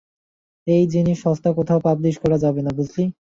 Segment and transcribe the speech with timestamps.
[0.67, 3.03] এই জিনিস সস্তা কোথাও পাবলিশ করা যাবে না, বুঝলি?